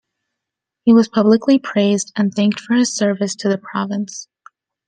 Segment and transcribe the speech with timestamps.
[0.83, 4.27] He was publicly praised, and thanked for his service to the province.